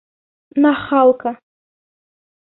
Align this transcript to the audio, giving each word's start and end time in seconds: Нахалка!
Нахалка! 0.61 1.31